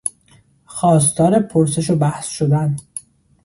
خواستار 0.65 1.39
پرسش 1.39 1.89
و 1.89 1.95
بحث 1.95 2.27
شدن 2.27 2.75